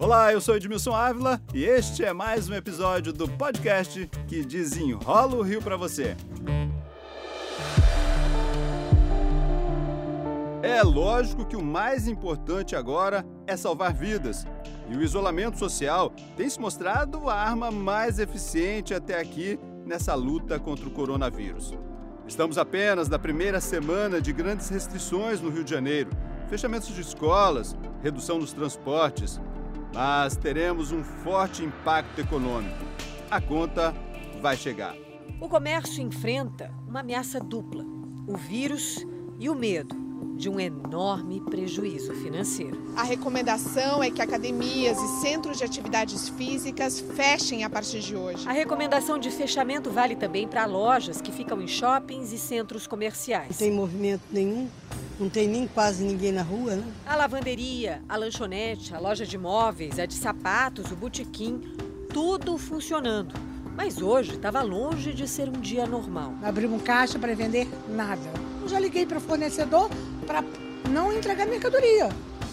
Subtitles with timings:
[0.00, 5.36] Olá, eu sou Edmilson Ávila e este é mais um episódio do podcast que desenrola
[5.36, 6.16] o Rio para você.
[10.62, 14.44] É lógico que o mais importante agora é salvar vidas.
[14.90, 20.58] E o isolamento social tem se mostrado a arma mais eficiente até aqui nessa luta
[20.58, 21.72] contra o coronavírus.
[22.26, 26.10] Estamos apenas na primeira semana de grandes restrições no Rio de Janeiro,
[26.48, 29.40] fechamentos de escolas, redução nos transportes,
[29.94, 32.84] mas teremos um forte impacto econômico.
[33.30, 33.94] A conta
[34.42, 34.96] vai chegar.
[35.40, 37.84] O comércio enfrenta uma ameaça dupla:
[38.26, 39.06] o vírus
[39.38, 40.04] e o medo
[40.36, 42.92] de um enorme prejuízo financeiro.
[42.96, 48.48] A recomendação é que academias e centros de atividades físicas fechem a partir de hoje.
[48.48, 53.50] A recomendação de fechamento vale também para lojas que ficam em shoppings e centros comerciais.
[53.50, 54.68] Não tem movimento nenhum,
[55.18, 56.84] não tem nem quase ninguém na rua, né?
[57.06, 61.60] A lavanderia, a lanchonete, a loja de móveis, a de sapatos, o botequim,
[62.12, 63.34] tudo funcionando.
[63.76, 66.32] Mas hoje estava longe de ser um dia normal.
[66.42, 68.30] Abrimos caixa para vender nada.
[68.62, 69.90] Eu já liguei para o fornecedor
[70.26, 70.42] para
[70.90, 72.08] não entregar mercadoria.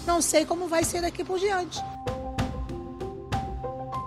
[0.06, 1.80] Não sei como vai ser daqui por diante.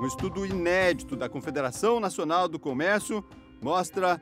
[0.01, 3.25] Um estudo inédito da Confederação Nacional do Comércio
[3.63, 4.21] mostra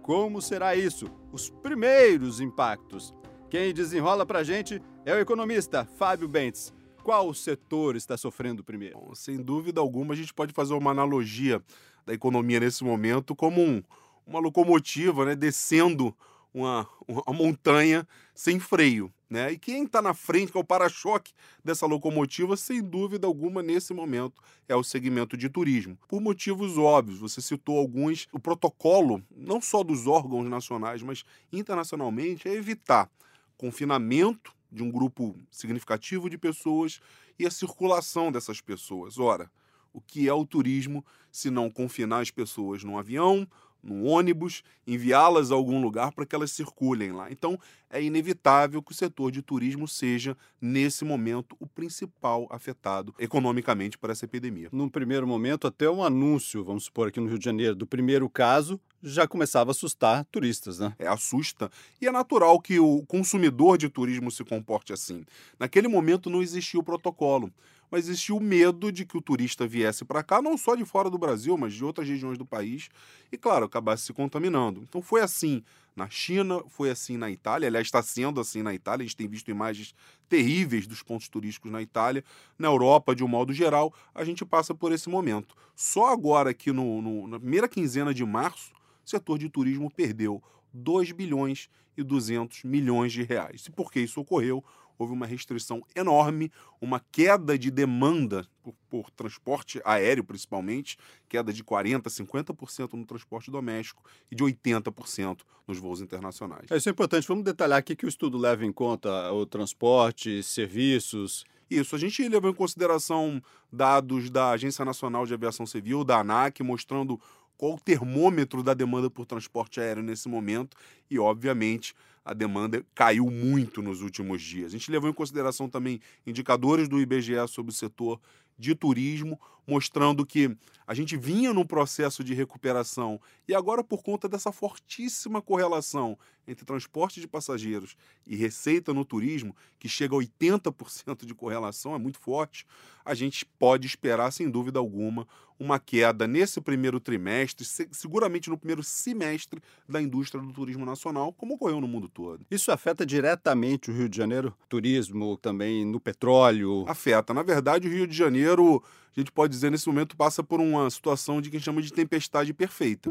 [0.00, 3.12] como será isso, os primeiros impactos.
[3.50, 6.70] Quem desenrola para a gente é o economista Fábio Bentes.
[7.02, 8.98] Qual setor está sofrendo primeiro?
[8.98, 11.62] Bom, sem dúvida alguma, a gente pode fazer uma analogia
[12.04, 13.82] da economia nesse momento como um,
[14.26, 16.14] uma locomotiva né, descendo
[16.52, 19.10] uma, uma montanha sem freio.
[19.30, 19.52] Né?
[19.52, 21.32] E quem está na frente, que é o para-choque
[21.64, 25.96] dessa locomotiva, sem dúvida alguma, nesse momento, é o segmento de turismo.
[26.06, 32.46] Por motivos óbvios, você citou alguns, o protocolo, não só dos órgãos nacionais, mas internacionalmente,
[32.46, 33.10] é evitar
[33.58, 37.00] confinamento de um grupo significativo de pessoas
[37.38, 39.18] e a circulação dessas pessoas.
[39.18, 39.50] Ora,
[39.92, 43.46] o que é o turismo se não confinar as pessoas num avião,
[43.82, 47.30] num ônibus, enviá-las a algum lugar para que elas circulem lá.
[47.30, 47.58] Então,
[47.90, 54.10] é inevitável que o setor de turismo seja, nesse momento, o principal afetado economicamente por
[54.10, 54.68] essa epidemia.
[54.72, 58.28] Num primeiro momento, até um anúncio, vamos supor aqui no Rio de Janeiro, do primeiro
[58.28, 60.94] caso, já começava a assustar turistas, né?
[60.98, 61.70] É, assusta.
[62.00, 65.24] E é natural que o consumidor de turismo se comporte assim.
[65.58, 67.52] Naquele momento não existia o protocolo
[67.90, 71.08] mas existia o medo de que o turista viesse para cá, não só de fora
[71.08, 72.88] do Brasil, mas de outras regiões do país,
[73.32, 74.82] e, claro, acabasse se contaminando.
[74.82, 75.62] Então foi assim
[75.96, 79.26] na China, foi assim na Itália, aliás, está sendo assim na Itália, a gente tem
[79.26, 79.92] visto imagens
[80.28, 82.24] terríveis dos pontos turísticos na Itália,
[82.56, 85.56] na Europa, de um modo geral, a gente passa por esse momento.
[85.74, 88.72] Só agora, aqui no, no, na primeira quinzena de março,
[89.04, 90.40] o setor de turismo perdeu
[90.72, 93.66] 2 bilhões e 200 milhões de reais.
[93.66, 94.64] E por que isso ocorreu?
[94.98, 96.50] Houve uma restrição enorme,
[96.80, 100.98] uma queda de demanda por, por transporte aéreo, principalmente,
[101.28, 106.70] queda de 40%, 50% no transporte doméstico e de 80% nos voos internacionais.
[106.70, 107.28] É, isso é importante.
[107.28, 111.44] Vamos detalhar aqui que o estudo leva em conta o transporte, serviços.
[111.70, 116.62] Isso, a gente levou em consideração dados da Agência Nacional de Aviação Civil, da ANAC,
[116.62, 117.20] mostrando
[117.58, 120.76] qual o termômetro da demanda por transporte aéreo nesse momento
[121.10, 121.92] e, obviamente,
[122.28, 124.66] a demanda caiu muito nos últimos dias.
[124.66, 128.20] A gente levou em consideração também indicadores do IBGE sobre o setor
[128.58, 130.56] de turismo, mostrando que
[130.86, 136.64] a gente vinha num processo de recuperação e agora, por conta dessa fortíssima correlação entre
[136.64, 137.94] transporte de passageiros
[138.26, 142.66] e receita no turismo, que chega a 80% de correlação, é muito forte,
[143.04, 145.28] a gente pode esperar, sem dúvida alguma,
[145.58, 151.54] uma queda nesse primeiro trimestre, seguramente no primeiro semestre da indústria do turismo nacional, como
[151.54, 152.46] ocorreu no mundo todo.
[152.50, 154.54] Isso afeta diretamente o Rio de Janeiro?
[154.68, 156.84] Turismo também no petróleo?
[156.86, 157.34] Afeta.
[157.34, 158.82] Na verdade, o Rio de Janeiro,
[159.20, 162.54] a gente pode dizer, nesse momento passa por uma situação de que chama de tempestade
[162.54, 163.10] perfeita.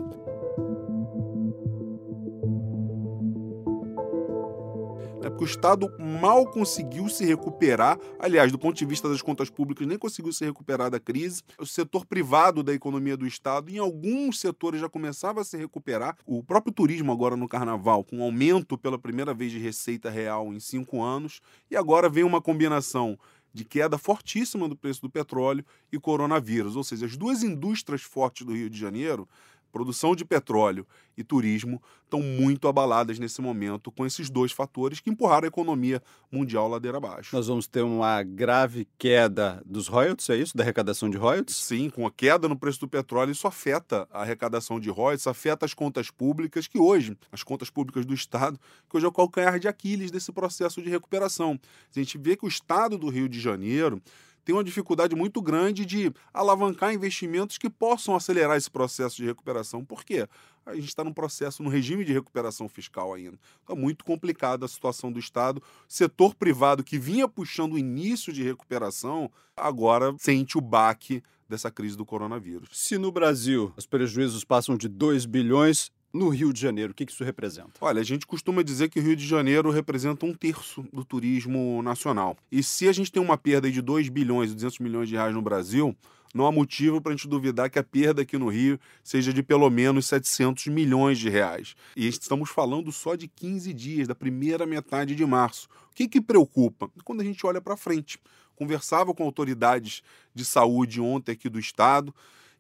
[5.28, 9.50] é porque o Estado mal conseguiu se recuperar, aliás, do ponto de vista das contas
[9.50, 11.44] públicas, nem conseguiu se recuperar da crise.
[11.60, 16.18] O setor privado da economia do Estado, em alguns setores, já começava a se recuperar.
[16.26, 20.54] O próprio turismo, agora no carnaval, com um aumento pela primeira vez de receita real
[20.54, 23.20] em cinco anos, e agora vem uma combinação
[23.54, 26.76] de queda fortíssima do preço do petróleo e coronavírus.
[26.76, 29.28] Ou seja, as duas indústrias fortes do Rio de Janeiro
[29.72, 30.86] produção de petróleo
[31.18, 36.02] e turismo estão muito abaladas nesse momento com esses dois fatores que empurraram a economia
[36.32, 37.36] mundial ladeira abaixo.
[37.36, 40.56] Nós vamos ter uma grave queda dos royalties, é isso?
[40.56, 41.58] Da arrecadação de royalties?
[41.58, 45.66] Sim, com a queda no preço do petróleo, isso afeta a arrecadação de royalties, afeta
[45.66, 48.60] as contas públicas, que hoje, as contas públicas do Estado,
[48.90, 51.60] que hoje é o calcanhar de Aquiles desse processo de recuperação.
[51.94, 54.02] A gente vê que o Estado do Rio de Janeiro
[54.48, 59.84] tem uma dificuldade muito grande de alavancar investimentos que possam acelerar esse processo de recuperação.
[59.84, 60.26] Por quê?
[60.66, 63.38] A gente está num processo, num regime de recuperação fiscal ainda.
[63.60, 65.62] Está muito complicada a situação do Estado.
[65.86, 71.98] Setor privado que vinha puxando o início de recuperação, agora sente o baque dessa crise
[71.98, 72.70] do coronavírus.
[72.72, 77.04] Se no Brasil os prejuízos passam de 2 bilhões, no Rio de Janeiro, o que
[77.04, 77.74] isso representa?
[77.82, 81.82] Olha, a gente costuma dizer que o Rio de Janeiro representa um terço do turismo
[81.82, 82.38] nacional.
[82.52, 85.34] E se a gente tem uma perda de 2 bilhões e 200 milhões de reais
[85.34, 85.96] no Brasil,
[86.34, 89.42] não há motivo para a gente duvidar que a perda aqui no Rio seja de
[89.42, 91.76] pelo menos 700 milhões de reais.
[91.96, 95.68] E estamos falando só de 15 dias, da primeira metade de março.
[95.92, 96.90] O que, que preocupa?
[97.04, 98.20] Quando a gente olha para frente.
[98.56, 100.02] Conversava com autoridades
[100.34, 102.14] de saúde ontem aqui do estado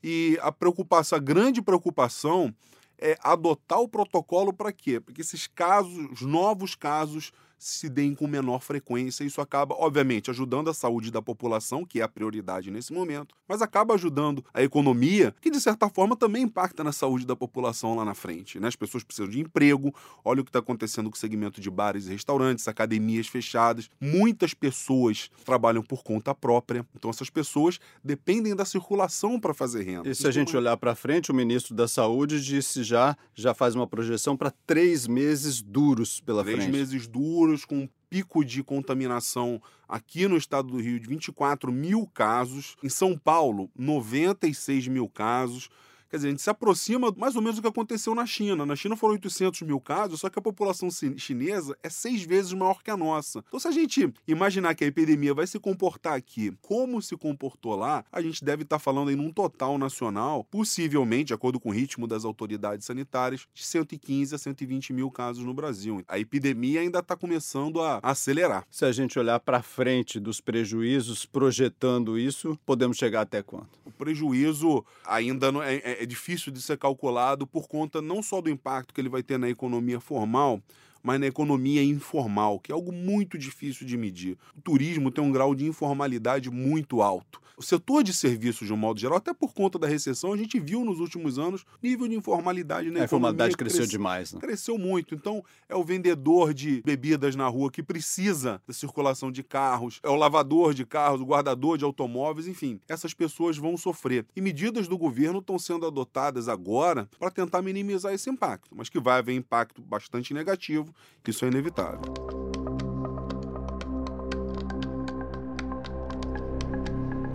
[0.04, 2.54] e a preocupação, a grande preocupação
[3.00, 5.00] é adotar o protocolo para quê?
[5.00, 9.24] Porque esses casos, novos casos se deem com menor frequência.
[9.24, 13.62] Isso acaba, obviamente, ajudando a saúde da população, que é a prioridade nesse momento, mas
[13.62, 18.06] acaba ajudando a economia, que de certa forma também impacta na saúde da população lá
[18.06, 18.59] na frente.
[18.59, 18.68] Né?
[18.68, 19.94] As pessoas precisam de emprego.
[20.24, 23.89] Olha o que está acontecendo com o segmento de bares e restaurantes, academias fechadas.
[24.00, 26.86] Muitas pessoas trabalham por conta própria.
[26.95, 30.10] Então, essas pessoas dependem da circulação para fazer renda.
[30.10, 33.53] E se então, a gente olhar para frente, o ministro da Saúde disse já, já
[33.53, 36.71] faz uma projeção para três meses duros pela três frente.
[36.71, 41.72] Três meses duros com um pico de contaminação aqui no estado do Rio de 24
[41.72, 45.70] mil casos, em São Paulo, 96 mil casos.
[46.09, 48.65] Quer dizer, a gente se aproxima mais ou menos do que aconteceu na China.
[48.65, 52.81] Na China foram 800 mil casos, só que a população chinesa é seis vezes maior
[52.81, 53.44] que a nossa.
[53.48, 57.75] Então, se a gente imaginar que a epidemia vai se comportar aqui como se comportou
[57.75, 61.74] lá, a gente deve estar falando em um total nacional, possivelmente, de acordo com o
[61.74, 66.03] ritmo das autoridades sanitárias, de 115 a 120 mil casos no Brasil.
[66.07, 68.65] A epidemia ainda está começando a acelerar.
[68.69, 73.80] Se a gente olhar para frente dos prejuízos, projetando isso, podemos chegar até quanto?
[73.86, 78.42] O prejuízo ainda não é, é é, difícil de ser calculado por conta não só
[78.42, 80.62] do impacto que ele vai ter na economia formal,
[81.04, 84.38] mas na economia informal, que é algo muito difícil de medir.
[84.58, 87.42] O turismo tem um grau de informalidade muito alto.
[87.57, 90.59] O setor de serviços, de um modo geral, até por conta da recessão, a gente
[90.59, 93.92] viu nos últimos anos nível de informalidade na a informalidade cresceu cresce...
[93.92, 94.39] demais, né?
[94.39, 95.15] Cresceu muito.
[95.15, 100.09] Então, é o vendedor de bebidas na rua que precisa da circulação de carros, é
[100.09, 102.80] o lavador de carros, o guardador de automóveis, enfim.
[102.88, 104.24] Essas pessoas vão sofrer.
[104.36, 109.00] E medidas do governo estão sendo adotadas agora para tentar minimizar esse impacto, mas que
[109.00, 110.94] vai haver impacto bastante negativo,
[111.27, 112.56] isso é inevitável.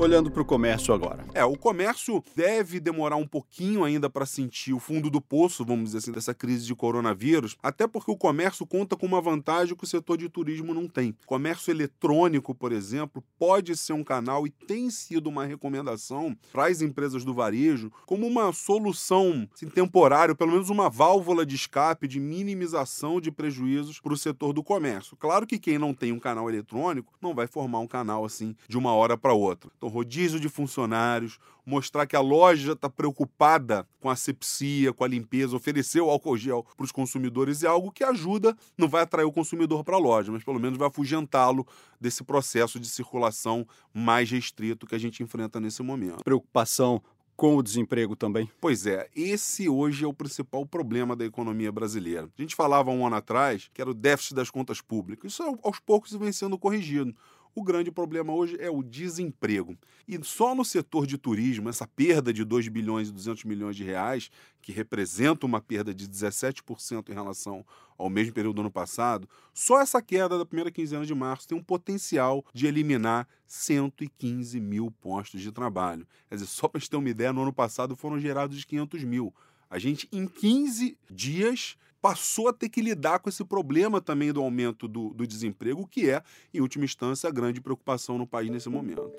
[0.03, 1.25] Olhando para o comércio agora.
[1.33, 5.85] É, o comércio deve demorar um pouquinho ainda para sentir o fundo do poço, vamos
[5.85, 9.85] dizer assim, dessa crise de coronavírus, até porque o comércio conta com uma vantagem que
[9.85, 11.17] o setor de turismo não tem.
[11.25, 16.83] Comércio eletrônico, por exemplo, pode ser um canal e tem sido uma recomendação para as
[16.83, 22.19] empresas do varejo como uma solução assim, temporária, pelo menos uma válvula de escape, de
[22.19, 25.17] minimização de prejuízos para o setor do comércio.
[25.17, 28.77] Claro que quem não tem um canal eletrônico não vai formar um canal assim de
[28.77, 29.71] uma hora para outra.
[29.79, 35.09] Então, rodízio de funcionários, mostrar que a loja está preocupada com a sepsia, com a
[35.09, 39.25] limpeza, oferecer o álcool gel para os consumidores é algo que ajuda, não vai atrair
[39.25, 41.67] o consumidor para a loja, mas pelo menos vai afugentá-lo
[42.01, 46.25] desse processo de circulação mais restrito que a gente enfrenta nesse momento.
[46.25, 47.01] Preocupação
[47.37, 48.49] com o desemprego também?
[48.61, 52.29] Pois é, esse hoje é o principal problema da economia brasileira.
[52.39, 55.33] A gente falava um ano atrás que era o déficit das contas públicas.
[55.33, 57.15] Isso aos poucos vem sendo corrigido.
[57.55, 59.77] O grande problema hoje é o desemprego.
[60.09, 63.85] E só no setor de turismo, essa perda de 2 bilhões e 200 milhões de
[63.85, 64.31] reais,
[64.63, 67.65] que representa uma perda de 17% em relação
[67.99, 71.57] ao mesmo período do ano passado, só essa queda da primeira quinzena de março tem
[71.57, 76.07] um potencial de eliminar 115 mil postos de trabalho.
[76.31, 79.33] Quer dizer, só para gente ter uma ideia, no ano passado foram gerados 500 mil.
[79.73, 84.43] A gente, em 15 dias, passou a ter que lidar com esse problema também do
[84.43, 88.69] aumento do, do desemprego, que é, em última instância, a grande preocupação no país nesse
[88.69, 89.11] momento.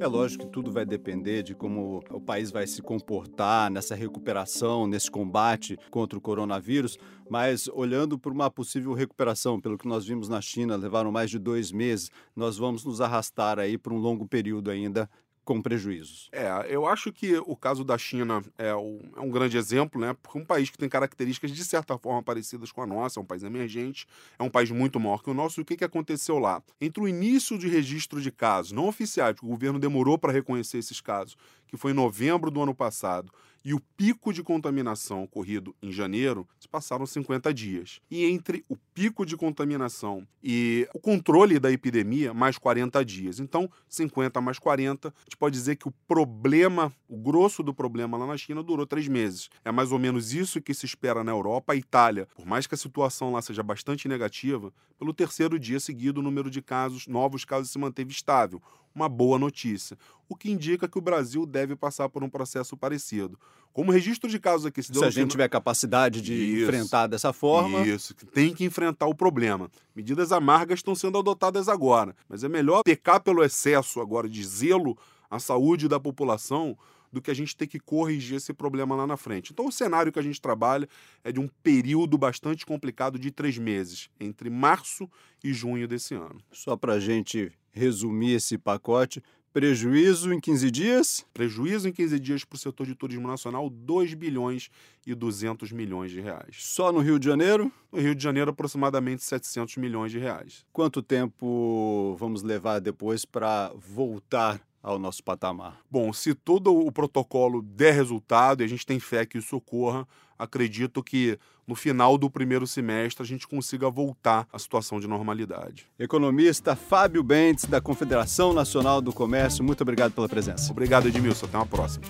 [0.00, 4.84] É lógico que tudo vai depender de como o país vai se comportar nessa recuperação,
[4.84, 6.98] nesse combate contra o coronavírus,
[7.30, 11.38] mas olhando para uma possível recuperação, pelo que nós vimos na China, levaram mais de
[11.38, 15.08] dois meses, nós vamos nos arrastar aí por um longo período ainda
[15.48, 16.28] com prejuízos.
[16.30, 20.14] É, eu acho que o caso da China é, o, é, um grande exemplo, né?
[20.22, 23.24] Porque um país que tem características de certa forma parecidas com a nossa, é um
[23.24, 24.06] país emergente,
[24.38, 25.58] é um país muito maior que o nosso.
[25.58, 26.62] E o que, que aconteceu lá?
[26.78, 30.76] Entre o início de registro de casos não oficiais, que o governo demorou para reconhecer
[30.76, 31.34] esses casos,
[31.66, 33.32] que foi em novembro do ano passado,
[33.64, 38.00] e o pico de contaminação ocorrido em janeiro se passaram 50 dias.
[38.10, 43.40] E entre o pico de contaminação e o controle da epidemia, mais 40 dias.
[43.40, 48.16] Então, 50 mais 40, a gente pode dizer que o problema, o grosso do problema
[48.16, 49.48] lá na China durou três meses.
[49.64, 51.72] É mais ou menos isso que se espera na Europa.
[51.72, 56.20] A Itália, por mais que a situação lá seja bastante negativa, pelo terceiro dia seguido
[56.20, 58.60] o número de casos, novos casos, se manteve estável
[58.98, 59.96] uma boa notícia,
[60.28, 63.38] o que indica que o Brasil deve passar por um processo parecido.
[63.72, 65.02] Como o registro de casos aqui se deu.
[65.02, 67.86] Se a gente tiver capacidade de isso, enfrentar dessa forma.
[67.86, 69.70] Isso, tem que enfrentar o problema.
[69.94, 74.98] Medidas amargas estão sendo adotadas agora, mas é melhor pecar pelo excesso agora de zelo
[75.30, 76.76] à saúde da população
[77.12, 79.52] do que a gente ter que corrigir esse problema lá na frente.
[79.52, 80.88] Então, o cenário que a gente trabalha
[81.24, 85.08] é de um período bastante complicado de três meses, entre março
[85.42, 86.40] e junho desse ano.
[86.52, 91.26] Só para a gente resumir esse pacote, Prejuízo em 15 dias?
[91.32, 94.70] Prejuízo em 15 dias para o setor de turismo nacional, 2 bilhões
[95.06, 96.56] e 200 milhões de reais.
[96.58, 97.72] Só no Rio de Janeiro?
[97.90, 100.66] No Rio de Janeiro, aproximadamente 700 milhões de reais.
[100.72, 105.80] Quanto tempo vamos levar depois para voltar ao nosso patamar?
[105.90, 110.06] Bom, se todo o protocolo der resultado e a gente tem fé que isso ocorra,
[110.38, 115.86] acredito que no final do primeiro semestre a gente consiga voltar à situação de normalidade.
[115.98, 120.72] Economista Fábio Bentes, da Confederação Nacional do Comércio, muito obrigado pela presença.
[120.72, 121.44] Obrigado, Edmilson.
[121.44, 122.06] Até uma próxima.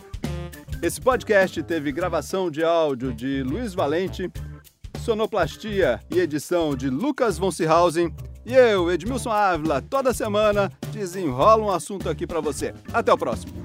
[0.81, 4.31] Esse podcast teve gravação de áudio de Luiz Valente,
[5.05, 8.15] sonoplastia e edição de Lucas von Seehausen
[8.47, 12.73] e eu, Edmilson Ávila, toda semana desenrola um assunto aqui para você.
[12.93, 13.58] Até o próximo.